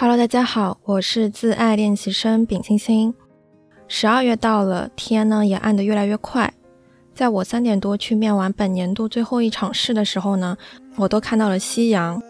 [0.00, 3.12] Hello，大家好，我是自爱练习生丙星星。
[3.86, 6.54] 十二月到了，天呢也暗得越来越快。
[7.14, 10.56] 在我三点多去面完本年度最后一场试的时候呢，
[10.96, 12.22] 我都看到了夕阳。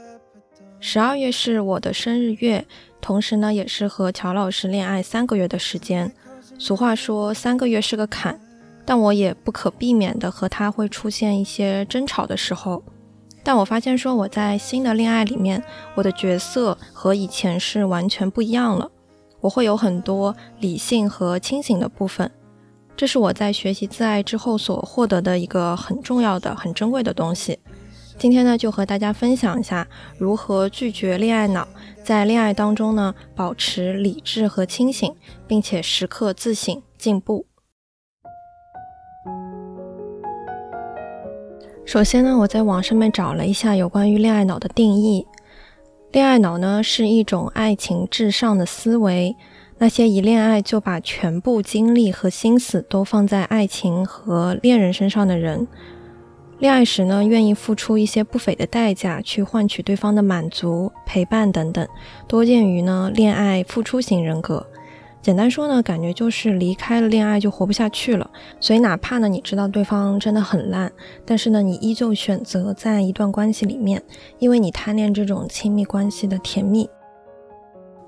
[0.80, 2.66] 十二月是我的生日月，
[3.00, 6.12] 同时呢也是和乔老师恋爱三个月的时间。
[6.58, 8.36] 俗话说三个月是个坎，
[8.84, 12.82] 但我也不可避免的和他会出现一些争吵的时候。
[13.42, 15.62] 但我发现说我在新的恋爱里面，
[15.94, 18.90] 我的角色和以前是完全不一样了。
[19.40, 22.30] 我会有很多理性和清醒的部分，
[22.94, 27.58] 这是我在学习自爱之后所获得的一个很重要的、很珍贵的东西。
[28.18, 29.88] 今天呢，就和大家分享一下
[30.18, 31.66] 如何拒绝恋爱脑，
[32.04, 35.14] 在恋爱当中呢，保持理智和清醒，
[35.46, 37.46] 并且时刻自省进步。
[41.90, 45.26] 首先呢，我在网上面找了一下有关于恋爱脑的定义。
[46.12, 49.34] 恋爱脑呢是一种爱情至上的思维，
[49.78, 55.66] 那些一恋爱就把全部精力和心思都放在爱情和恋人身上的人，
[56.60, 61.84] 恋爱时呢愿意付出一些不菲的代价去换取对方的满足、陪伴等等，
[62.28, 64.64] 多见于呢恋爱付出型人格。
[65.22, 68.30] 简单说呢，感觉就是离开了恋爱就活不下去了。
[68.58, 70.90] 所以哪怕呢你知道对方真的很烂，
[71.26, 74.02] 但是呢你依旧选择在一段关系里面，
[74.38, 76.88] 因为你贪恋这种亲密关系的甜蜜。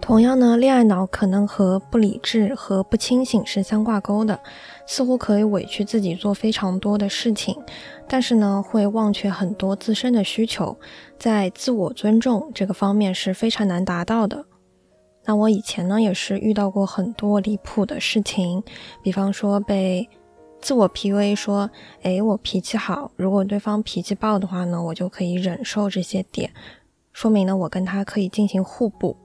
[0.00, 4.40] 同样呢，恋爱脑可能和不理智和不清醒是相挂钩的，
[4.84, 7.56] 似乎可以委屈自己做非常多的事情，
[8.08, 10.76] 但是呢会忘却很多自身的需求，
[11.20, 14.44] 在自我尊重这个方面是非常难达到的。
[15.24, 18.62] 那我以前呢也是遇到过很多离谱的事情，
[19.02, 20.08] 比方说被
[20.60, 21.70] 自我 PUA 说，
[22.02, 26.52] 哎，我脾气好，如果对方脾气暴的话呢，我就可以忍受这些点，
[27.12, 29.16] 说明呢我跟他可以进行互补。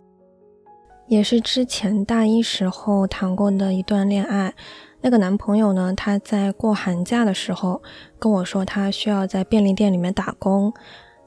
[1.08, 4.54] 也是之前大一时候谈过的一段恋爱，
[5.02, 7.82] 那个男朋友呢，他在过寒假的时候
[8.20, 10.74] 跟我说，他需要在便利店里面打工。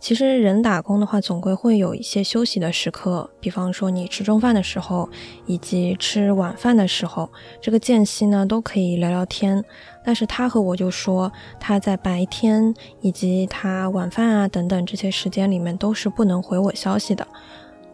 [0.01, 5.09] 其实人打工的话，总归会有一些休息的时刻，比方说你吃中饭的时候，
[5.45, 7.31] 以及吃晚饭的时候，
[7.61, 9.63] 这个间隙呢都可以聊聊天。
[10.03, 11.31] 但是他和我就说，
[11.61, 17.27] 他在白天以及他晚饭啊等等这些时间里面都是不能回我消息的。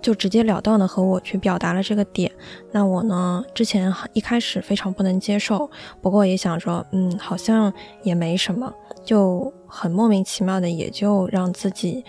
[0.01, 2.31] 就直截了当的和我去表达了这个点，
[2.71, 5.69] 那我呢之前一开始非常不能接受，
[6.01, 7.73] 不过也想说，嗯，好像
[8.05, 8.73] 也没什么，
[9.05, 12.05] 就很莫名其妙的也就让自己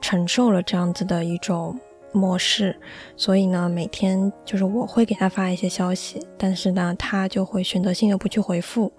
[0.00, 1.78] 承受了这样子的一种
[2.12, 2.78] 漠视，
[3.16, 8.92] 所以呢，每天就是我会给他发一些消息，但是呢，他就会选择性的不去回复，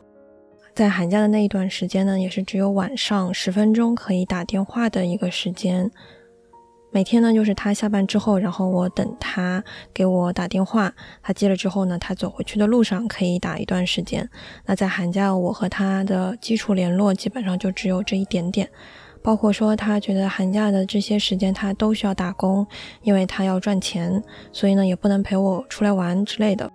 [0.73, 5.89] 在寒假的那一段时间呢，也是只有晚上十分钟可以打电话的一个时间。
[6.91, 9.63] 每天呢，就是他下班之后，然后我等他
[9.94, 10.91] 给我打电话，
[11.22, 14.27] 他接了之后呢，他走回去的路上可以打一段时间。
[14.66, 18.67] 那在寒假，我和他的基础联络基本上就只有这一点点，
[19.22, 22.66] 包括说他觉得寒假的这些时间他都需要打工，
[23.03, 26.71] 因为他要赚钱，所以呢也不能陪我出来玩之类的。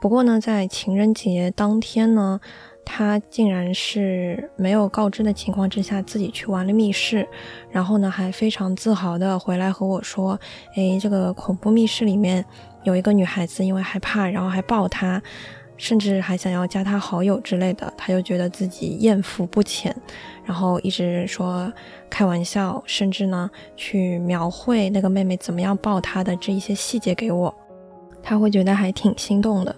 [0.00, 2.40] 不过呢，在情人节当天呢。
[2.84, 7.26] 他竟然是没有告知的情况之下自己去玩了密室，
[7.70, 10.38] 然后呢还非常自豪的回来和我说
[10.76, 12.44] ：“哎，这个恐怖密室里面
[12.82, 15.20] 有一个女孩子，因为害怕，然后还抱他，
[15.76, 19.94] 甚至还想要加他好友之类的。”他就觉得自己艳福不浅，
[20.44, 21.72] 然后一直说
[22.10, 27.52] 开玩笑，甚至呢去描绘那个妹妹怎么样抱他的这一些细节给我，
[28.22, 29.74] 他会觉得还挺心动的。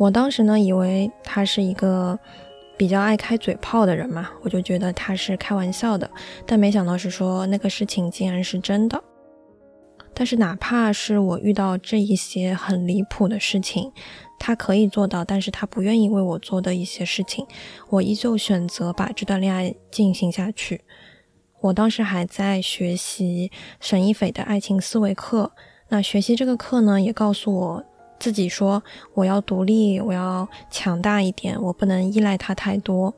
[0.00, 2.18] 我当时呢，以为他是一个
[2.78, 6.10] 比较爱开嘴炮的人嘛，我就觉得他是开玩笑的，
[6.46, 8.98] 但没想到是说那个事情竟然是真的。
[10.14, 13.92] 但是哪怕是我遇到这一些很离谱的事情，
[14.38, 17.46] 他可以做到，但是他不愿意为我做的一些事情，
[17.90, 20.80] 我依旧选择把这段恋爱进行下去。
[21.60, 25.52] 我当时还在学习沈一斐的爱情思维课，
[25.90, 27.84] 那学习这个课呢，也告诉我。
[28.20, 28.80] 自己说
[29.14, 33.12] 我要独立，我要强大一点，我不能依赖他太多。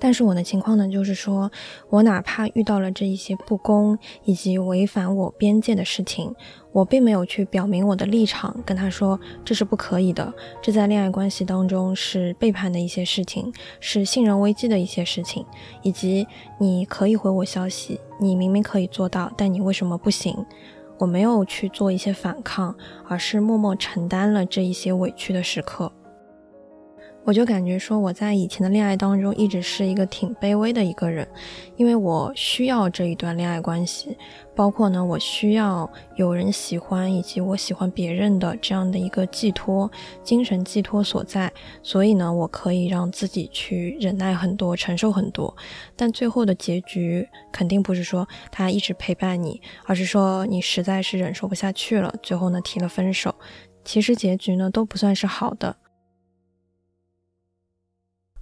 [0.00, 1.50] 但是我的情况呢，就是说
[1.90, 6.32] 我哪怕遇到了这一些不公以及违反我边界的事情，
[6.70, 10.32] 我并没有去表明我的立场，跟他说这是不可以的，
[10.62, 15.44] 这在恋爱关系当中是背叛的一些事情，是信任危机的一些事情，
[15.82, 16.24] 以及
[16.60, 20.46] 你可以回我消息，你明明可以做到，但你为什么不行？
[20.98, 22.74] 我没有去做一些反抗，
[23.06, 25.92] 而是默默承担了这一些委屈的时刻。
[27.28, 31.28] 我就感觉说我在以前的恋爱当中一直是一个挺卑微的一个人，
[31.76, 34.16] 因为我需要这一段恋爱关系，
[34.56, 35.86] 包括呢我需要
[36.16, 39.90] 有人喜欢以及我喜欢别人的这样的一个寄托，
[40.24, 41.52] 精神寄托所在，
[41.82, 45.54] 所以呢我可以让自己去忍耐很多，承受很多，
[45.94, 53.34] 但最后的结局肯定不是说他一直陪伴你，而是说你实在是忍受不下去了，最后呢提了分手，
[53.84, 55.76] 其实结局呢都不算是好的。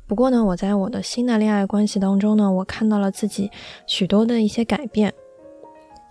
[0.06, 3.50] 不过呢，我在我的新的恋爱关系当中呢，我看到了自己
[3.86, 5.12] 许多的一些改变。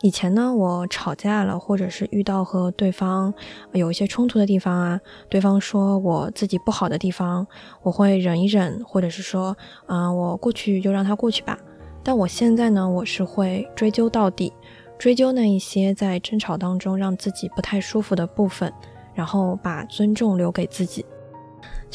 [0.01, 3.33] 以前呢，我吵架了，或者是遇到和对方
[3.71, 5.00] 有一些冲突的地方啊，
[5.30, 7.47] 对方说我自己不好的地方，
[7.81, 9.56] 我会忍一忍，或者是说，
[9.88, 11.57] 嗯，我过去就让他过去吧。
[12.03, 14.51] 但我现在呢，我是会追究到底，
[15.00, 18.71] 追究那一些在争吵当中让自己不太舒服的部分，
[19.13, 21.03] 然后把尊重留给自己。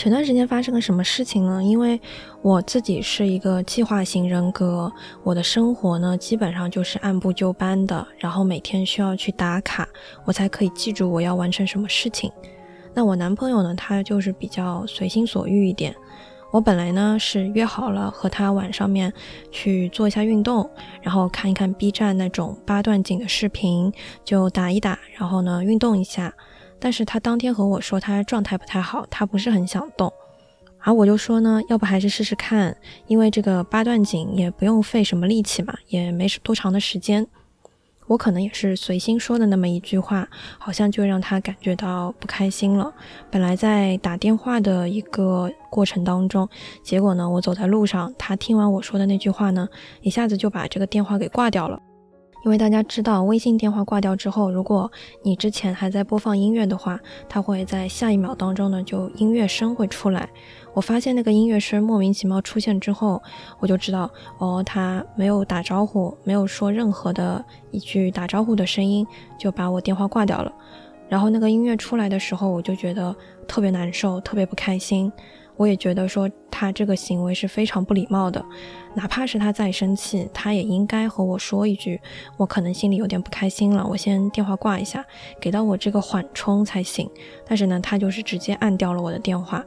[0.01, 1.63] 前段时间发生了什么事情呢？
[1.63, 2.01] 因为
[2.41, 4.91] 我自己是一个计划型人格，
[5.23, 9.87] 我的生活呢基本上就是按部就班的，然后每天需要去打卡，
[10.25, 12.33] 我才可以记住我要完成什么事情。
[12.95, 15.95] 那我男朋友呢，他就是比较随心所欲一点。
[16.51, 19.13] 我本来呢是约好了和他晚上面
[19.51, 20.67] 去做一下运动，
[21.03, 23.93] 然后看一看 B 站那种八段锦的视频，
[24.25, 26.33] 就打一打，然后呢运动一下。
[26.81, 30.11] 但是他当天和我说他状态不太好，他不是很想动，
[30.81, 32.75] 而我就说呢，要不还是试试看，
[33.07, 37.27] 因为这个八段锦也不用费什么力气嘛，也没多长的时间。
[38.07, 40.29] 我可能也是随心说的那么一句话，
[40.59, 42.93] 好像就让他感觉到不开心了。
[43.31, 46.49] 本来在打电话的一个过程当中，
[46.83, 49.69] 结果呢，我走在路上，他听完我说的那句话呢，
[50.01, 51.81] 一下子就把这个电话给挂掉了。
[52.43, 54.91] 因为大家知道，微信电话挂掉之后，如果
[55.23, 56.99] 你之前还在播放音乐的话，
[57.29, 60.29] 它会在下一秒当中呢，就音乐声会出来。
[60.73, 63.23] 我发现那个音乐声莫名其妙出现之后，
[63.59, 69.07] 我就知道，哦，他没有打招呼，没有说任何的一句打招呼的声音，
[69.39, 70.53] 就把我电话挂掉了。
[71.09, 73.15] 然后那个音乐出来的时候，我就觉得
[73.47, 75.13] 特别难受，特别不开心。
[75.61, 78.43] 我也觉得说他这个行为是非常不礼貌的，
[78.95, 82.01] 哪怕是他再生气，他也应该和我说一句，
[82.39, 85.05] 我可能心里有点不开心了，我先电话挂一下，
[85.39, 87.11] 给到我这个缓冲才行。
[87.47, 89.63] 但是呢，他就是直接按掉了我的电话。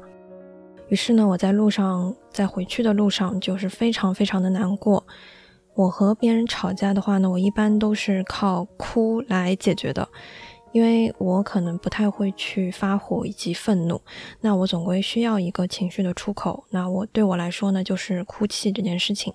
[0.90, 5.06] 于是呢，我在路上，在回去的路上就是非常非常的难过。
[5.76, 10.10] 我和别人吵架的话呢，我一般都是靠哭来解决的。
[10.74, 14.02] 因为我可能不太会去发火以及愤怒，
[14.42, 16.66] 那我总归需要一个情绪的出口。
[16.72, 19.32] 那我对我来说呢，就是哭泣这件事情。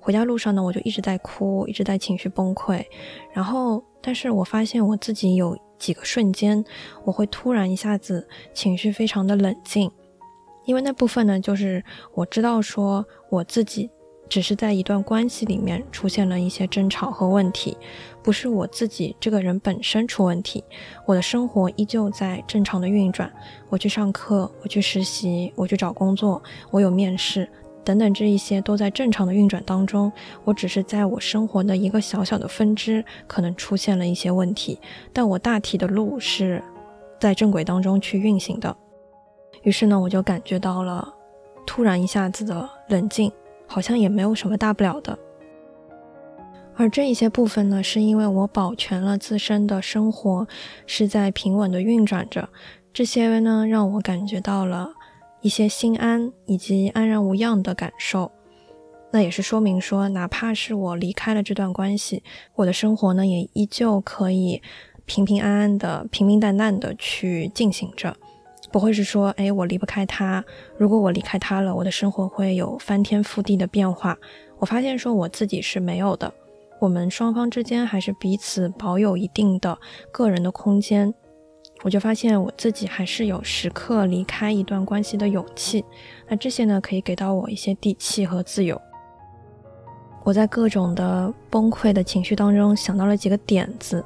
[0.00, 2.84] 回家路上呢，我就一直在哭，一直在情绪崩溃。
[3.32, 6.64] 然后，但是我发现我自己有几个瞬间，
[7.04, 9.90] 我会突然一下子情绪非常的冷静，
[10.64, 13.88] 因为那部分呢，就是我知道说我自己。
[14.30, 17.76] 只是在一段关系里面出现了一些争吵和问题，
[18.22, 20.62] 不是我自己这个人本身出问题，
[21.04, 23.30] 我的生活依旧在正常的运转。
[23.68, 26.40] 我去上课，我去实习，我去找工作，
[26.70, 27.46] 我有面试
[27.84, 30.12] 等等，这一些都在正常的运转当中。
[30.44, 34.78] 我只是在我生活的一个小小的分支可能出现了一些问题，
[35.12, 36.62] 但我大体的路是
[37.18, 38.76] 在正轨当中去运行的。
[39.64, 41.12] 于是呢，我就感觉到了
[41.66, 43.32] 突然一下子的冷静。
[43.72, 45.16] 好像也没有什么大不了的，
[46.74, 50.48] 而这一些部分呢，是因为我保全了自身的生活
[50.86, 52.48] 是在平稳的运转着，
[52.92, 54.90] 这些呢让我感觉到了
[55.40, 58.32] 一些心安以及安然无恙的感受。
[59.12, 62.24] 那也是说明说，哪怕是我离开了这段关系，
[62.56, 64.60] 我的生活呢也依旧可以
[65.04, 68.16] 平平安安的、平平淡淡的去进行着。
[68.72, 70.44] 不会是说，哎，我离不开他。
[70.76, 74.16] 如果我离开他了，我的生活会有翻天覆地的变化。
[74.58, 76.32] 我发现说我自己是没有的。
[76.78, 79.76] 我们双方之间还是彼此保有一定的
[80.12, 81.12] 个人的空间。
[81.82, 85.84] 我就发现我自己还是有时刻离开一段关系的勇气。
[86.28, 88.80] 那这些呢，可以给到我一些底气和自由。
[90.22, 94.04] 我在各种的崩溃的情绪当中想到了几个点子。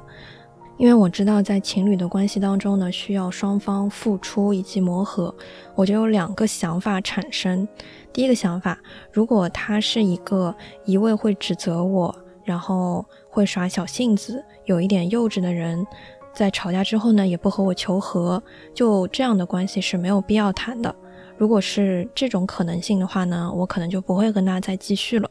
[0.77, 5.33] 因为我知道，在情侣的关系当中呢，需要双方付出以及磨合，
[5.73, 7.65] 我就有两个想法产生。
[8.11, 8.77] 第一个想法，
[9.11, 10.53] 如果他是一个
[10.83, 12.13] 一味会指责我，
[12.43, 15.87] 然后会耍小性子，有一点幼稚的人，
[16.33, 20.93] 在吵架之后呢，也不和我求和，就这样的关系是没有必要谈的。
[21.37, 25.29] 如果是这种可能性的话呢，我可能就不会跟他再继续了。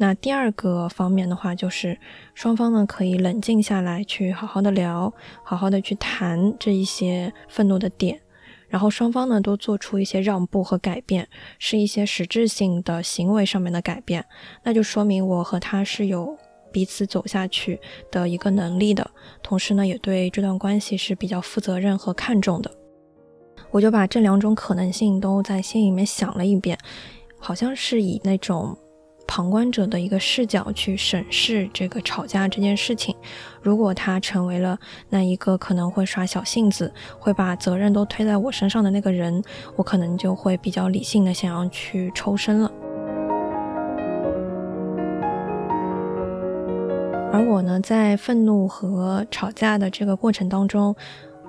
[0.00, 1.98] 那第二个方面的话，就是
[2.32, 5.12] 双方呢可以冷静下来，去好好的聊，
[5.42, 8.20] 好好的去谈这一些愤怒的点，
[8.68, 11.28] 然后双方呢都做出一些让步和改变，
[11.58, 14.24] 是一些实质性的行为上面的改变，
[14.62, 16.38] 那就说明我和他是有
[16.70, 17.80] 彼此走下去
[18.12, 19.10] 的一个能力的，
[19.42, 22.70] 同时呢也对这段关系是比较负责任和看重的。
[23.72, 26.78] 我就把这两种可能性都在心里面想了一遍，
[27.40, 28.78] 好像是以那种。
[29.28, 33.14] 旁观者的一个视角去审视这个吵架这件事情，
[33.60, 34.76] 如果他成为了
[35.10, 39.40] 那一个可能会耍小性子、会把责任都推在我身上的那个人，
[39.76, 42.72] 我可能就会比较理性的想要去抽身了。
[47.30, 50.96] 而我呢，在愤怒和吵架的这个过程当中。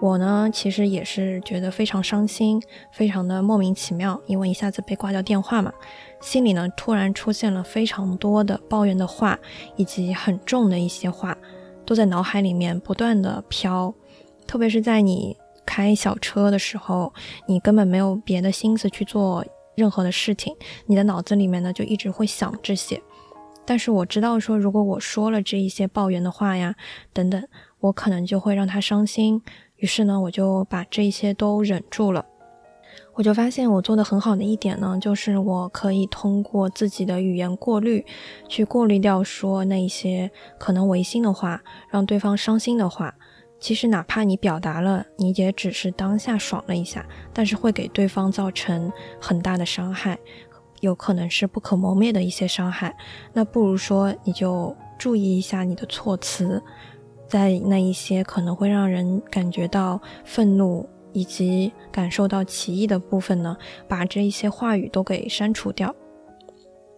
[0.01, 5.74] 我呢，其实也是觉得非常伤心，非常的莫名其妙，因为一下子被挂掉电话嘛，
[6.22, 9.40] 心里呢突然出现了非常多的抱怨的话，
[9.76, 11.38] 以及很重的一些话，
[11.86, 13.94] 都在脑海里面不断的飘。
[14.46, 17.14] 特别是在你开小车的时候，
[17.48, 19.46] 你根本没有别的心思去做
[19.76, 20.56] 任何的事情，
[20.88, 23.02] 你的脑子里面呢就一直会想这些。
[23.66, 26.76] 但是我知道说，如果我说了这一些抱怨的话呀，
[27.14, 27.48] 等等，
[27.80, 29.42] 我可能就会让他伤心。
[29.76, 32.26] 于是呢，我就把这些都忍住了。
[33.13, 38.06] 我就发现我做的很好的一点呢，就是我可以通过自己的语言过滤，
[38.48, 43.13] 去过滤掉说那一些可能违心的话，让对方伤心的话。
[43.60, 48.89] 其实哪怕你表达了，你也只是当下爽了一下，但是会给对方造成
[49.20, 50.18] 很大的伤害，
[50.79, 52.96] 有可能是不可磨灭的一些伤害。
[53.34, 56.63] 那不如说你就注意一下你的措辞。
[57.27, 63.56] 在那一些可能会让人感觉到愤怒以及感受到歧义的部分呢，
[63.88, 65.94] 把这一些话语都给删除掉。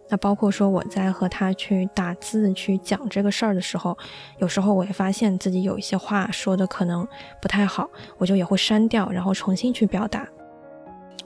[0.08, 3.96] 那包括说我在和他去打字去讲这个事儿的时候，
[4.38, 7.06] 有时候我也发现自己有一些话说的可能
[7.40, 7.88] 不太好，
[8.18, 10.28] 我就也会删掉，然后重新去表达。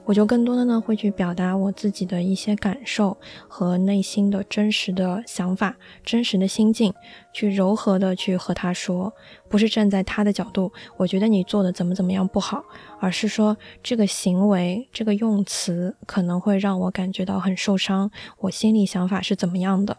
[0.07, 6.93] 我就更多的呢会去表达我自己的一些感受和内心的真实的想法、真实的心境，
[7.33, 9.13] 去柔和的去和他说，
[9.49, 12.63] 不是站在他的角度，我觉得你做的怎么怎么样不好，
[13.01, 18.09] 而是说这个行为、这个用词可能会让我感觉到很受伤，
[18.39, 19.97] 我心里想法是怎么样的。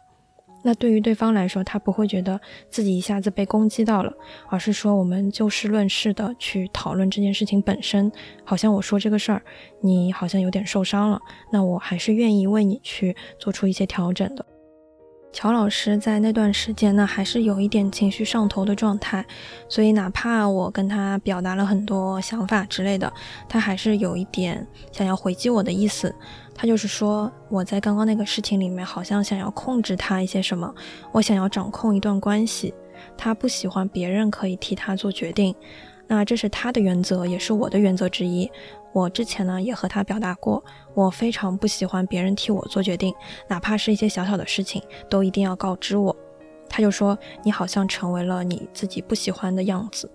[0.62, 4.12] 那对于对方来说，他不会觉得自己一下子被攻击到了，
[4.48, 8.10] 而是说我们就事论事的去讨论这件事情本身。
[8.44, 9.42] 好像我说这个事儿，
[9.80, 11.20] 你好像有点受伤了，
[11.52, 14.44] 那我还是愿意为你去做出一些调整的。
[15.30, 19.24] 乔老师在那段时间呢，还是有一点情绪上头的状态，
[19.68, 23.12] 所以哪怕我跟他表达了很多想法之类的，
[23.48, 26.12] 他还是有一点想要回击我的意思。
[26.54, 30.74] 他就是说，我在刚刚那个事情里面，好像想要控制他一些什么，
[31.12, 32.74] 我想要掌控一段关系，
[33.16, 35.54] 他不喜欢别人可以替他做决定，
[36.08, 38.50] 那这是他的原则，也是我的原则之一。
[38.92, 43.14] 我之前呢也和他表达过，我非常不喜欢别人替我做决定，
[43.46, 46.16] 哪怕是一些小小的事情，都一定要告知我。
[46.68, 50.10] 他就说，你好像成为了你自己不喜欢的样子。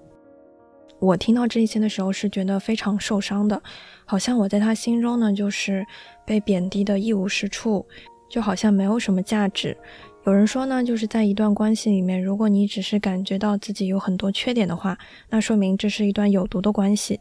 [1.00, 3.62] 我听到这一些的时候是觉得非常受伤的，
[4.06, 5.86] 好像我在他心中呢就是
[6.26, 7.86] 被贬低的一无是处，
[8.30, 9.78] 就好像没有什么价值。
[10.26, 14.98] 有人说呢，就是在一段关系里面，如果你只是感觉到自己有很多缺点的话，
[15.30, 17.20] 那说明这是一段有毒的关系。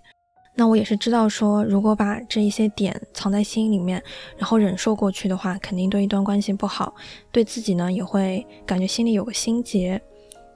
[0.55, 4.01] 那我也是知道说，如果把这一些点藏在心里面，
[4.39, 6.95] 然后忍受过去的话，肯定对一段关系不好，
[7.33, 10.01] 对自己呢也会感觉心里有个心结。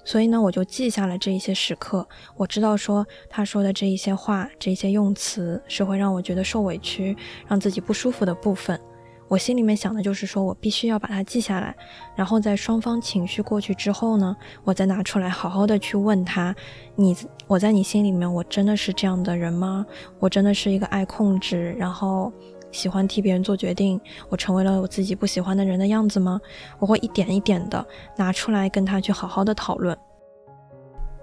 [0.05, 2.07] 所以呢，我就记下了这一些时刻。
[2.37, 7.17] 我知道说他说的这一些话，这一些用词是会让我觉得受委屈，
[7.49, 8.81] 让自己不舒服的部分。
[9.29, 11.75] 我心里面想的就是说我必须要把它记下来，
[12.15, 16.55] 然后在双方情绪过去之后呢，我再拿出来好好的去问他：
[16.95, 17.17] 你，
[17.47, 19.85] 我在你心里面，我真的是这样的人吗？
[20.21, 22.33] 我真的是一个爱控制，然后
[22.71, 26.41] 喜欢替别人做决定，我成为了我自己不喜欢的人的样子吗？
[26.79, 27.85] 我会一点一点的
[28.17, 29.97] 拿出来跟他去好好的讨论。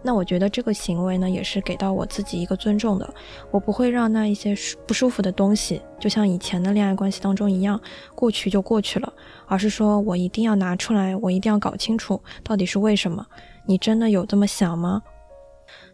[0.06, 3.14] 那我觉得这个行为呢，也是给到我自己一个尊重的。
[3.50, 4.54] 我不会让那一些
[4.86, 7.80] 不舒服的东西，就像以前的恋爱关系当中一样，
[8.14, 9.14] 过去就过去了，
[9.48, 13.26] 而是说我一定要拿出来，我一定要搞清楚到底是为什么。
[13.66, 15.02] 你真的有这么想吗？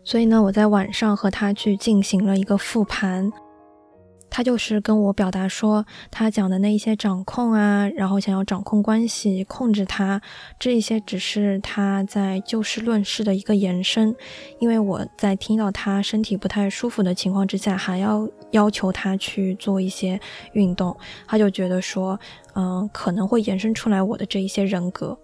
[0.04, 3.32] 所以呢，我在晚上和他去进行了一个复盘。
[4.30, 10.22] 他就是跟我表达说，他讲的那一些掌控啊，然后想要掌控关系、控制他，
[10.60, 14.16] 这一些只是他在就事论事的一个延伸。
[14.60, 20.20] 因为我在听到他身体不太舒服的情况之下，还要要求他去做一些
[20.54, 20.96] 运动，
[21.28, 22.20] 他就觉得说，
[22.54, 25.18] 嗯，可能会延伸出来我的这一些人格。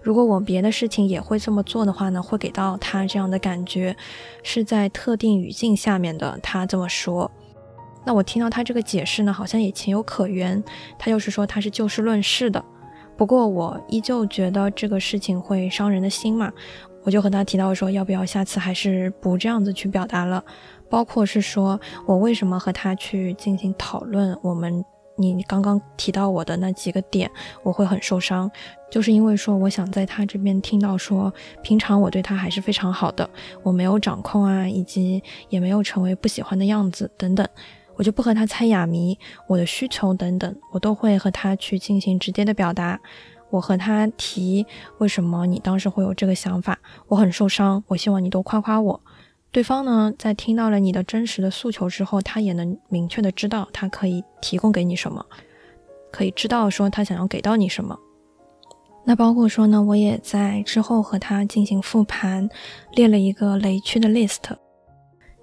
[0.00, 3.96] 如果我别的事情也会这么做的话呢，会给到他这样的感觉，
[4.42, 7.30] 是在特定语境下面的他这么说。
[8.04, 10.62] 那我听到他这个解释呢，好像也情有可原。
[10.98, 12.62] 他就是说他是就事论事的，
[13.16, 16.52] 不过我依旧觉得这个事情会伤人的心嘛，
[17.02, 20.44] 我就和他提到说，要不要下次还是不这样子去表达了，
[20.90, 24.84] 包括是说我为什么和他去进行讨论，我们
[25.16, 27.30] 你刚刚提到我的那几个点，
[27.62, 28.50] 我会很受伤，
[28.90, 31.32] 就是因为说我想在他这边听到说，
[31.62, 33.28] 平常我对他还是非常好的，
[33.62, 37.46] 我没有掌控啊，以及也没有成为不喜欢的样子等等。
[37.96, 43.00] 我就不和他猜哑谜，我的需求等等，我都会和他去进行直接的表达。
[43.50, 44.66] 我和他提
[44.98, 49.00] 为什么你当时会有这个想法，我很受伤，我希望你多夸夸我。
[49.52, 55.24] 对方呢，在听到了你的真实的诉求之后，他也能明确的知道他可以提供给你什么，
[56.10, 57.96] 可以知道说他想要给到你什么。
[59.04, 62.48] 那包括说呢，我也在之后和他进行复盘，
[62.94, 64.40] 列了一个雷区的 list。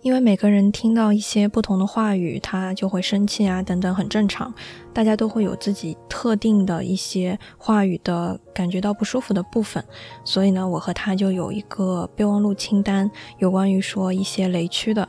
[0.01, 4.51] 因为每个人听到一些不同的话语，他就会生气啊，等等，很正常。
[4.91, 9.83] 大家都会有自己特定的一些话语的感觉到不舒服的部分，
[10.25, 15.07] 所以呢，我和他就有一个备忘录清单，有关于说一些雷区的，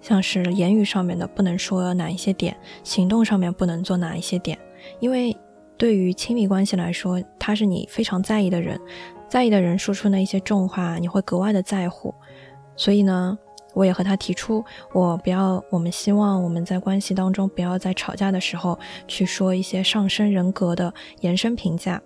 [0.00, 4.58] 像是言语上面的不能说哪一些点，行动上面不能做哪一些点。
[4.98, 5.36] 因为
[5.76, 8.80] 对于亲密关系来说，他是你非常在意的人，
[9.28, 12.12] 在意的人说出那一些重话，你会格外的在乎，
[12.74, 13.38] 所以呢。
[13.74, 22.00] 我也和他提出，我不要，我们希望我们在关系当中不要在吵架的时候去说一些上升人格的延伸评价。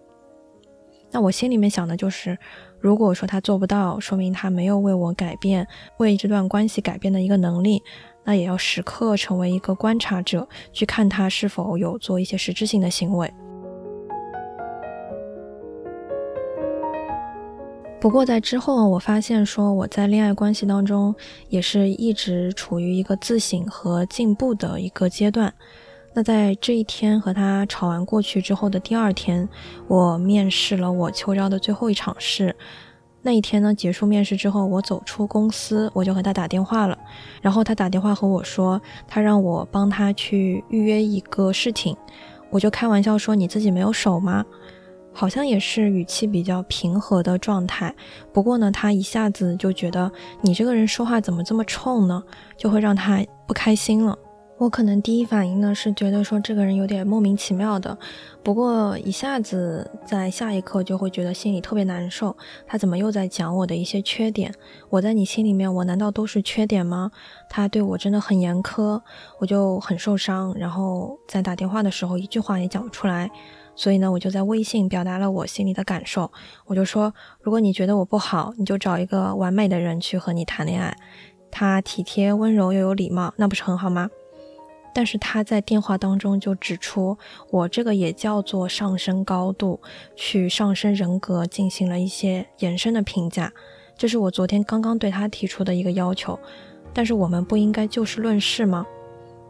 [1.10, 2.36] 那我心里面想的就是，
[2.80, 5.66] 如果说他做不到，说明他没有为我改变，
[5.98, 7.82] 为这段关系改变的一个能力，
[8.24, 13.32] 那也要时刻成为一个观察者，去看他是否有做一些实质性的行为。
[18.06, 21.12] 不过在之后，我发现说我在恋爱关系当中
[21.48, 25.52] 也是一直处于一个自省和进步的一个阶段。
[26.14, 29.48] 那在这一天和他吵完过去之后的第二天，
[29.88, 32.54] 我面试了我秋招的最后一场试。
[33.22, 36.96] 那一天呢，结束面试之后，我走出公司，我就和他打电话了。
[37.42, 41.96] 然后他打电话和我说，他让我帮他去预约一个事情。
[42.50, 44.46] 我就开玩笑说：“你自己没有手吗？”
[45.16, 47.94] 好像也是语气比较平和的状态，
[48.34, 52.22] 不过呢，他一下子就觉得你这个人说话怎么这么冲呢，
[52.54, 54.14] 就会让他不开心了。
[54.58, 57.96] 我可能第一反应呢是觉得说这个人有点莫名其妙的，
[58.42, 62.36] 不过一下子在下一刻就会觉得心里特别难受。
[62.66, 64.52] 他怎么又在讲我的一些缺点？
[64.90, 67.10] 我在你心里面，我难道都是缺点吗？
[67.48, 69.00] 他对我真的很严苛，
[69.38, 70.54] 我就很受伤。
[70.58, 73.30] 然后在打电话的时候，一句话也讲不出来。
[73.76, 76.32] 所以呢，我就在微信表达了我心里的感受。
[76.64, 77.12] 我就说，
[77.42, 80.96] 如果你觉得我不好，你就找一个完美的人去和你谈恋爱，
[81.50, 84.08] 他体贴温柔又有礼貌，那不是很好吗？
[84.94, 87.18] 但是他在电话当中就指出，
[87.50, 89.78] 我这个也叫做上升高度，
[90.16, 93.52] 去上升人格，进行了一些延伸的评价。
[93.94, 96.38] 这是我昨天刚刚对他提出的一个要求。
[96.94, 98.86] 但是我们不应该就事论事吗？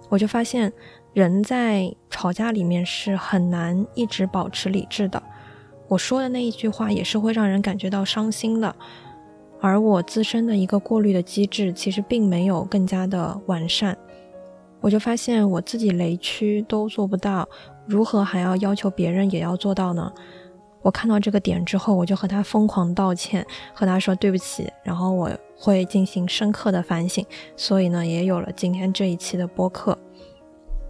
[0.08, 0.72] 我就发现。
[1.16, 5.22] 人在吵架里面是很难一直保持理智的。
[5.88, 8.76] 我说的那一句话也是会让人感觉到伤心的，
[9.58, 13.96] 而我自身的一个过滤的机制其实并没有更加的完善。
[14.82, 17.48] 我就发现我自己雷区都做不到，
[17.86, 20.12] 如何还要要求别人也要做到呢？
[20.82, 27.24] 我看到这个点之后，我就和他疯狂道歉，和他说对不起，然后我会进行深刻的反省。
[27.56, 29.96] 所以呢，也有了今天这一期的播客。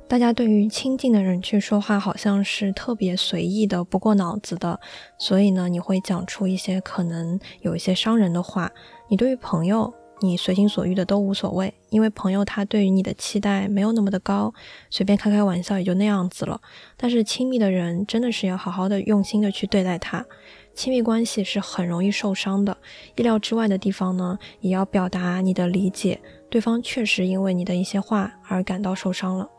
[0.08, 4.78] 大家对于亲近的人去说话，好像是特别随意的、不过脑子的，
[5.18, 8.70] 所以呢，你会讲出一些可能有一些伤人的话。
[9.08, 14.54] 你对于朋友，你随心所欲的都无所谓，因为朋友他对于你的期待没有那么的高，
[14.90, 16.60] 随便开开玩笑也就那样子了。
[16.96, 20.24] 但是亲密的人真的是要好好的、用心的去对待他。
[20.72, 22.76] 亲密关系是很容易受伤的，
[23.16, 29.50] 意料之外的地方呢，也要表达你的理解，对方确实因为你的一些话而感到受伤了。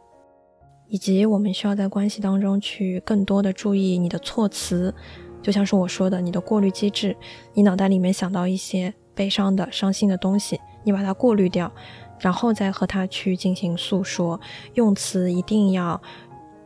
[0.89, 4.93] 以及我们需要在关系当中去更多的注意你的措辞，
[5.41, 7.15] 就像是我说的，你的过滤机制，
[7.53, 11.71] 你脑袋里面想到一些悲伤的、伤心的东西，你把它过滤掉，
[12.19, 14.39] 然后再和他去进行诉说，
[14.75, 16.01] 用词一定要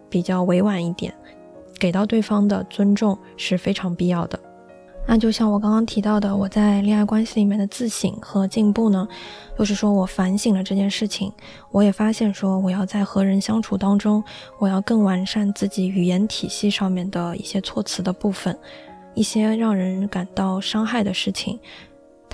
[0.10, 1.13] 比较委婉一点，
[1.79, 4.39] 给到对方的尊重是非常必要的。
[5.07, 9.05] 那就像我刚刚提到的，我在恋爱关系里面的自省和进步呢，
[9.57, 11.31] 就是说我反省了这件事情，
[11.71, 14.23] 我也发现说我要在和人相处当中，
[14.57, 18.57] 我要更完善自己语言体系上面的一些措辞的部分，
[19.13, 21.59] 一些让人感到伤害的事情，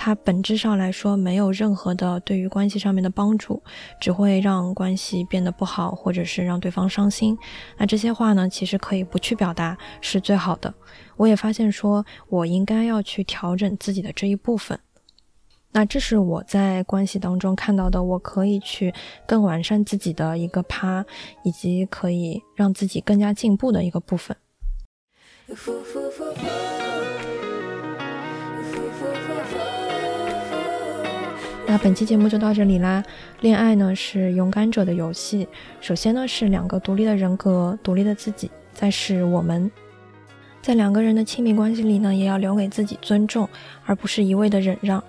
[0.00, 3.60] 它本质上来说没有任何的对于关系上面的帮助，
[4.00, 7.36] 只会让关系变得不好，或者是让对方伤心。
[7.76, 10.72] 那这些话呢，其实可以不去表达是最好的。
[11.16, 14.78] 我也发现说，我应该要去调整自己的这一部分。
[15.72, 18.94] 那这是我在关系当中看到的，我可以去
[19.26, 21.04] 更完善自己的一个趴，
[21.42, 24.36] 以及可以让自己更加进步的一个部分。
[31.70, 33.04] 那本期节目就到这里啦。
[33.40, 35.46] 恋爱呢是勇敢者的游戏，
[35.82, 39.70] 首先呢是两个独立的人格，独立的自己，再是我们，
[40.62, 43.46] 在两个人的亲密关系里呢，也要留给自己尊重，
[43.84, 45.04] 而不是一味的忍让。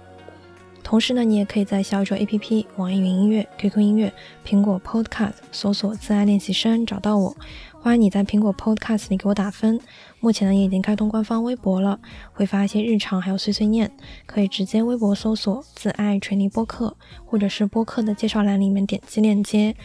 [0.89, 4.12] 同时呢，你也可以在小宇宙 APP、网易云音乐、QQ 音乐、
[4.43, 7.38] 苹果 Podcast 搜索“自爱练习生”找到我。
[7.73, 9.80] 欢迎你在苹果 Podcast 里给我打分。
[10.19, 11.99] 目前呢也已经开通官方微博了，
[12.34, 13.91] 会发一些日常还有碎碎念，
[14.25, 19.75] 可以直接微博搜索“自爱锤泥播客”，或者是播客的介绍栏里面点击链接。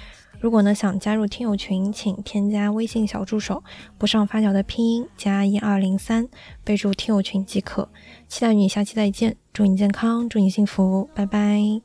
[0.43, 3.63] 如果呢想加入听友群，请添加微信小助手“
[3.97, 6.29] 不上发条”的拼音加一二零三，
[6.63, 7.89] 备注听友群即可。
[8.27, 11.81] 期待与你下期再见，祝你健康，祝你幸福，拜拜。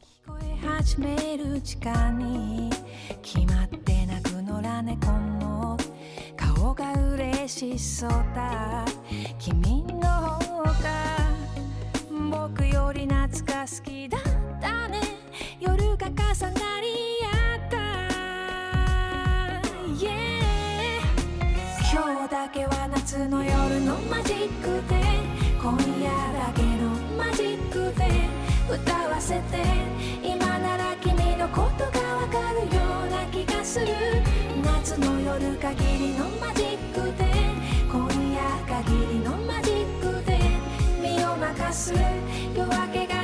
[7.46, 8.84] しそうだ
[9.38, 10.08] 君の
[10.40, 10.74] 方が
[12.30, 14.22] 僕より夏が好きだっ
[14.62, 14.98] たね
[15.60, 16.57] 夜が重な
[23.11, 24.93] 夏の夜のマジックで
[25.59, 28.05] 今夜だけのマジックで
[28.71, 29.63] 歌わせて
[30.23, 33.87] 今なら君のことがわかるような気がする。
[34.63, 37.25] 夏の夜限りのマジックで
[37.91, 38.43] 今夜
[38.83, 40.37] 限りのマジックで
[41.01, 41.91] 身を任す。
[42.55, 43.18] 夜明けが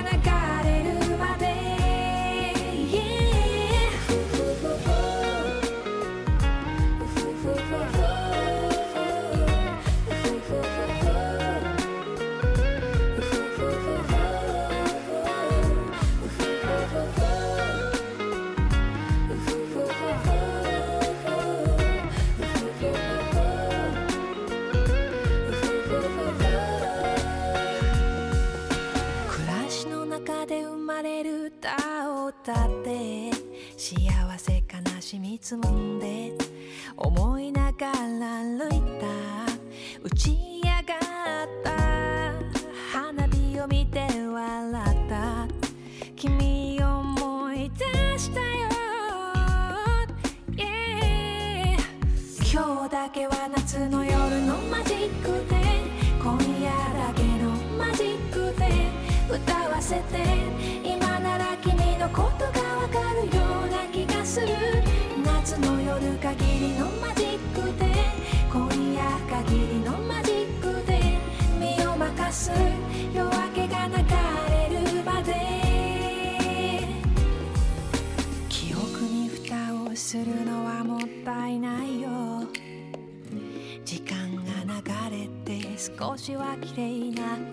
[86.25, 87.45] しは綺麗な言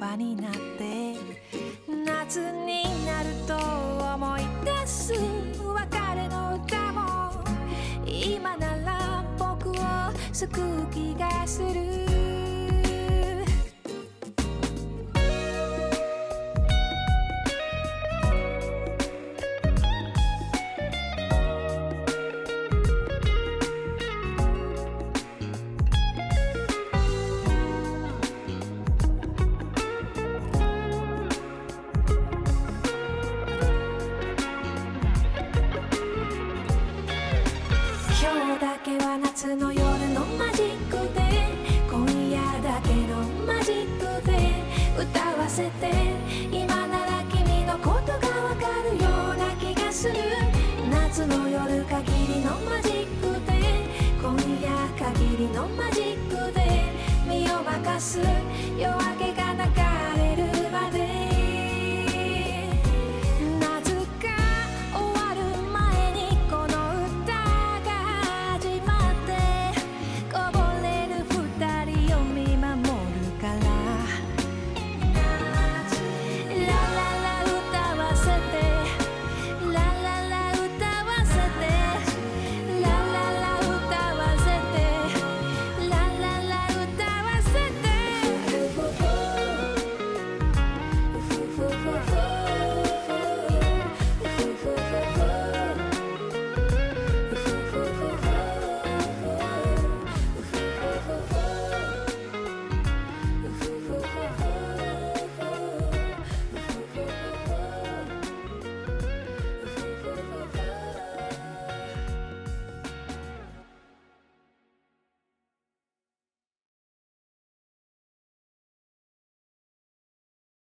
[0.00, 0.97] 葉になって